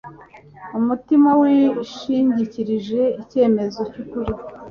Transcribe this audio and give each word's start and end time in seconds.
umutima 0.79 1.29
wishingikirije 1.41 3.01
icyemezo 3.21 3.81
cy'ukuri 3.91 4.31